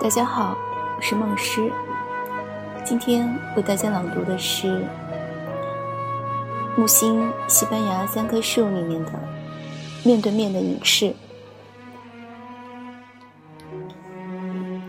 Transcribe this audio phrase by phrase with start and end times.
[0.00, 0.56] 大家好，
[0.96, 1.70] 我是梦诗。
[2.84, 4.84] 今天为大家朗读的是
[6.76, 9.10] 木星西班牙三棵树里面的
[10.04, 11.06] 《面对面的影视》。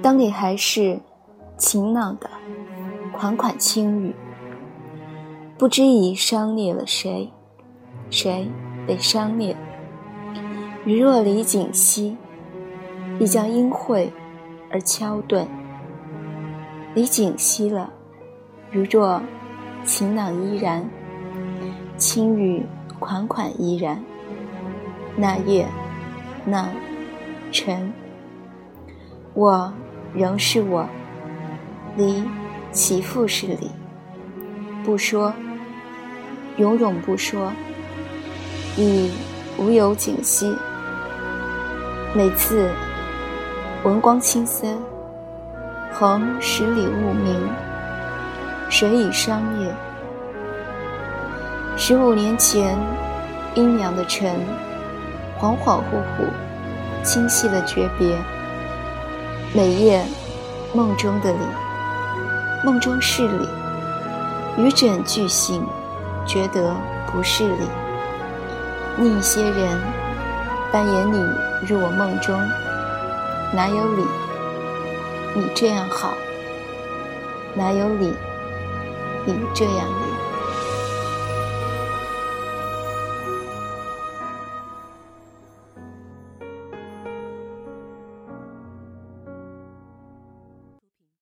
[0.01, 0.99] 当你还是
[1.57, 2.29] 晴朗的
[3.13, 4.13] 款款轻语，
[5.57, 7.31] 不知已伤裂了谁，
[8.09, 8.49] 谁
[8.85, 9.55] 被伤裂？
[10.83, 12.17] 如若李锦熙，
[13.17, 14.11] 必将阴晦。
[14.75, 15.47] 而敲顿，
[16.95, 17.93] 你景息了，
[18.71, 19.21] 如若
[19.83, 20.83] 晴朗依然，
[21.95, 22.65] 轻语
[22.97, 24.03] 款款依然。
[25.15, 25.67] 那夜，
[26.43, 26.67] 那
[27.51, 27.93] 晨，
[29.35, 29.71] 我
[30.15, 30.89] 仍是我，
[31.95, 32.23] 离
[32.73, 33.71] 其父是李，
[34.83, 35.31] 不说，
[36.57, 37.53] 永永不说，
[38.75, 39.11] 已
[39.57, 40.53] 无有景息。
[42.13, 42.69] 每次。
[43.83, 44.79] 文光青森，
[45.91, 47.35] 横十里雾明，
[48.69, 49.75] 谁已商业？
[51.75, 52.77] 十五年前，
[53.55, 54.39] 阴凉的晨，
[55.37, 58.15] 恍恍惚惚，清晰了诀别。
[59.53, 60.01] 每夜
[60.73, 61.39] 梦中的你，
[62.63, 63.49] 梦中是理，
[64.57, 65.67] 与枕俱醒，
[66.25, 66.73] 觉得
[67.11, 67.67] 不是理。
[68.97, 69.81] 另一些人
[70.71, 71.17] 扮演你
[71.67, 72.39] 入我梦中。
[73.51, 74.05] 哪有理？
[75.35, 76.13] 你这样好，
[77.53, 78.13] 哪有理？
[79.25, 79.85] 你这样。